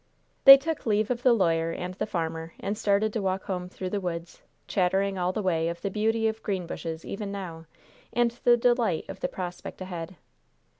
[0.45, 3.91] They took leave of the lawyer and the farmer, and started to walk home through
[3.91, 7.67] the woods, chattering all the way of the beauty of Greenbushes even now,
[8.11, 10.15] and the delight of the prospect ahead.